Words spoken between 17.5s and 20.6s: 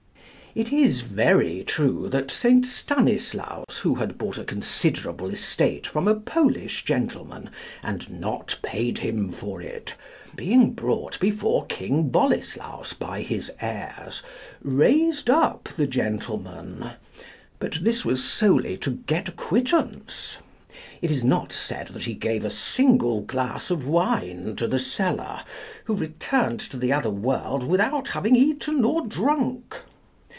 but this was solely to get quittance.